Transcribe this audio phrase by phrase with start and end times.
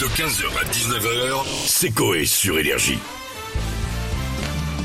[0.00, 2.98] De 15h à 19h, c'est Coé sur Énergie.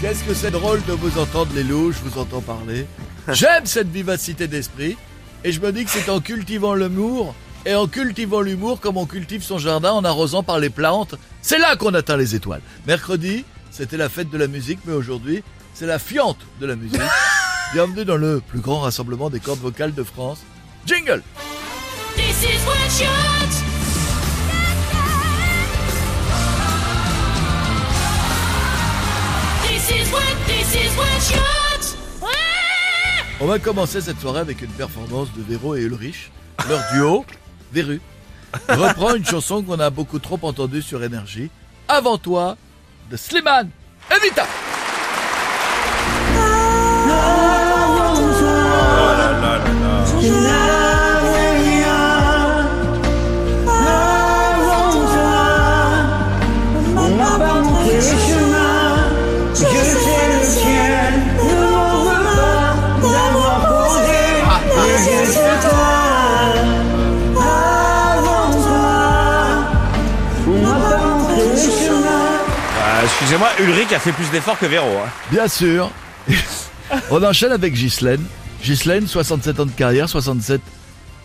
[0.00, 2.86] Qu'est-ce que c'est drôle de vous entendre les loups, je vous entends parler.
[3.26, 4.96] J'aime cette vivacité d'esprit
[5.42, 7.34] et je me dis que c'est en cultivant l'humour
[7.66, 11.58] et en cultivant l'humour comme on cultive son jardin en arrosant par les plantes, c'est
[11.58, 12.62] là qu'on atteint les étoiles.
[12.86, 15.42] Mercredi, c'était la fête de la musique, mais aujourd'hui,
[15.74, 17.00] c'est la fiente de la musique.
[17.72, 20.42] Bienvenue dans le plus grand rassemblement des cordes vocales de France.
[20.86, 21.24] Jingle
[22.14, 23.69] This is what
[33.42, 36.30] On va commencer cette soirée avec une performance de Véro et Ulrich.
[36.68, 37.24] Leur duo,
[37.72, 38.00] Véru,
[38.68, 41.50] reprend une chanson qu'on a beaucoup trop entendue sur Énergie.
[41.88, 42.56] Avant toi,
[43.10, 43.70] de Slimane
[44.10, 44.46] Evita
[72.82, 74.86] Ah, Excusez-moi, Ulrich a fait plus d'efforts que Véro.
[75.04, 75.08] hein.
[75.30, 75.90] Bien sûr.
[77.10, 78.24] On enchaîne avec Ghislaine.
[78.62, 80.60] Ghislaine, 67 ans de carrière, 67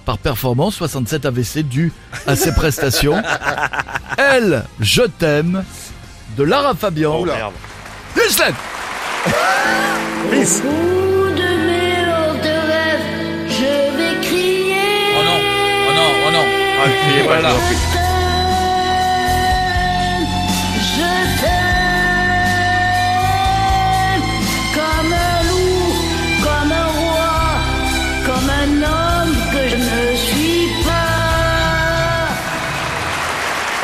[0.06, 1.92] par performance, 67 AVC dû
[2.28, 3.22] à ses prestations.
[4.18, 5.64] Elle, je t'aime,
[6.38, 7.16] de Lara Fabian.
[7.22, 7.54] Oh, merde.
[8.16, 8.54] Ghislaine
[10.32, 10.62] Fils.
[10.62, 14.76] Bout de mes hauts de rêve, je vais crier.
[15.20, 15.40] Oh non,
[15.90, 16.46] oh non, oh non.
[16.84, 17.50] Ah, criez pas, Voilà.
[17.50, 18.05] je vous en prie.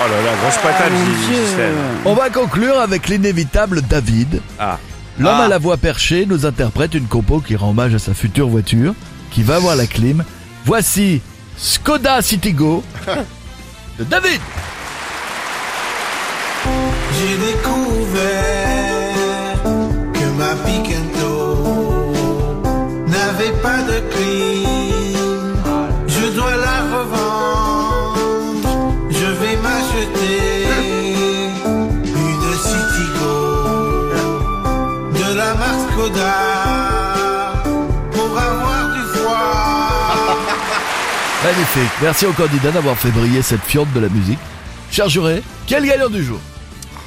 [0.03, 0.91] Oh là là, grosse patate,
[1.29, 1.75] Ghislaine.
[2.05, 4.41] On va conclure avec l'inévitable David.
[4.59, 4.77] Ah.
[5.19, 5.43] L'homme Ah.
[5.45, 8.93] à la voix perchée nous interprète une compo qui rend hommage à sa future voiture,
[9.29, 10.23] qui va avoir la clim.
[10.65, 11.21] Voici
[11.57, 12.83] Skoda Citigo
[13.99, 14.39] de David.
[17.19, 18.40] J'ai découvert
[38.11, 40.37] pour avoir du foie.
[41.43, 41.91] Magnifique.
[42.01, 44.39] Merci au candidat d'avoir fait briller cette fiente de la musique.
[44.91, 46.39] Cher juré, quel gagnant du jour?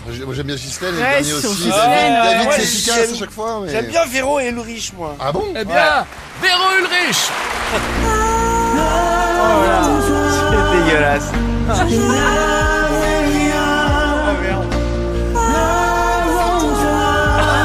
[0.07, 1.63] Moi j'aime bien Ghislaine et Ouais, le dernier sur aussi.
[1.65, 3.61] Ghislaine, David, ouais, c'est efficace j'aime- à chaque fois.
[3.65, 3.71] Mais...
[3.73, 5.17] J'aime bien Véro et Ulrich, moi.
[5.19, 5.45] Ah bon?
[5.59, 6.07] Eh bien,
[6.43, 7.17] Véro Ulrich
[10.51, 11.31] C'est dégueulasse.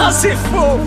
[0.02, 0.80] Ah, c'est faux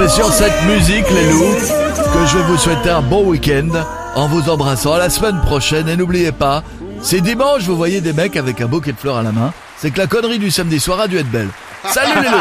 [0.00, 3.68] C'est sur cette musique, les loups, que je vais vous souhaiter un bon week-end
[4.14, 4.94] en vous embrassant.
[4.94, 6.64] À la semaine prochaine et n'oubliez pas,
[7.02, 9.52] c'est dimanche, vous voyez des mecs avec un bouquet de fleurs à la main.
[9.76, 11.50] C'est que la connerie du samedi soir a dû être belle.
[11.92, 12.38] Salut les loups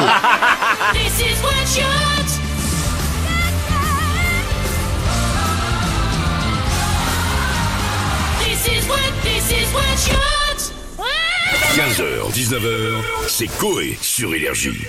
[0.94, 2.40] This is what shots.
[8.40, 10.72] This is what, this is what shots.
[11.76, 14.88] 15h, 19h, c'est Coé sur Énergie.